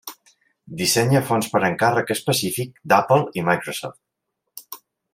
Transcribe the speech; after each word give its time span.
Dissenya 0.79 1.21
fonts 1.27 1.51
per 1.51 1.61
encàrrec 1.69 2.15
específic 2.15 2.83
d'Apple 2.93 3.31
i 3.41 3.45
Microsoft. 3.51 4.79